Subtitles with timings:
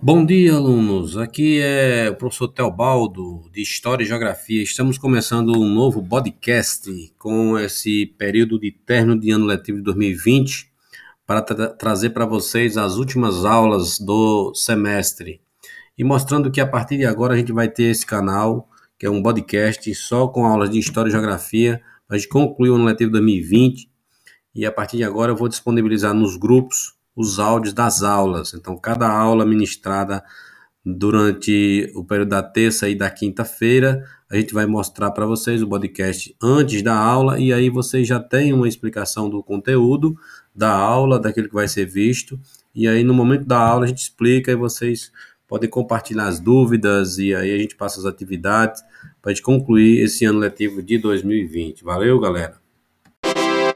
[0.00, 1.16] Bom dia, alunos.
[1.18, 4.62] Aqui é o professor Teobaldo, de História e Geografia.
[4.62, 10.70] Estamos começando um novo podcast com esse período de término de ano letivo de 2020
[11.26, 15.40] para tra trazer para vocês as últimas aulas do semestre
[15.98, 19.10] e mostrando que a partir de agora a gente vai ter esse canal, que é
[19.10, 22.84] um podcast só com aulas de História e Geografia, para a gente concluir o ano
[22.84, 23.90] letivo 2020
[24.54, 28.54] e a partir de agora eu vou disponibilizar nos grupos os áudios das aulas.
[28.54, 30.22] Então, cada aula ministrada
[30.86, 35.68] durante o período da terça e da quinta-feira, a gente vai mostrar para vocês o
[35.68, 40.16] podcast antes da aula e aí vocês já têm uma explicação do conteúdo
[40.54, 42.38] da aula, daquilo que vai ser visto.
[42.72, 45.10] E aí no momento da aula a gente explica e vocês
[45.48, 48.80] podem compartilhar as dúvidas e aí a gente passa as atividades
[49.20, 51.82] para a gente concluir esse ano letivo de 2020.
[51.82, 52.67] Valeu, galera!